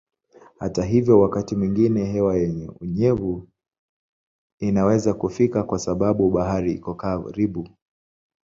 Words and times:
Hata 0.59 0.85
hivyo 0.85 1.19
wakati 1.19 1.55
mwingine 1.55 2.05
hewa 2.05 2.35
yenye 2.37 2.67
unyevu 2.79 3.47
inaweza 4.59 5.13
kufika 5.13 5.63
kwa 5.63 5.79
sababu 5.79 6.31
bahari 6.31 6.73
iko 6.73 6.95
karibu. 6.95 7.69